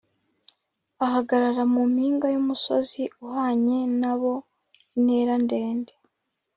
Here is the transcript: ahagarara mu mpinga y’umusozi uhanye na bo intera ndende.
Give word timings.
ahagarara 1.05 1.63
mu 1.73 1.81
mpinga 1.91 2.27
y’umusozi 2.33 3.03
uhanye 3.27 3.77
na 4.01 4.13
bo 4.19 4.33
intera 4.97 5.33
ndende. 5.43 5.93